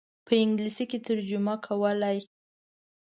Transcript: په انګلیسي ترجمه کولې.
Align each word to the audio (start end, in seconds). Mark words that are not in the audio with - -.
په 0.25 0.33
انګلیسي 0.43 0.85
ترجمه 1.07 1.53
کولې. 1.65 2.17